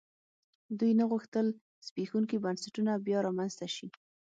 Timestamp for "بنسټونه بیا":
2.43-3.19